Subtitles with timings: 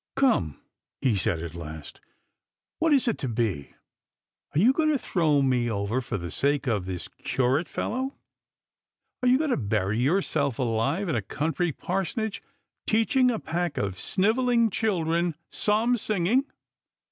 [0.15, 0.59] "Come,"
[0.99, 2.01] he said at last,
[2.79, 3.75] "what is it to be?
[4.55, 8.15] Are you going to throw me over for the sake of this curate fellow?
[9.21, 12.41] Are y<>u going to bury yourself: 'Jive in a country parsonage,
[12.87, 16.45] teaclimg a pack of snivellirg children psalm singing?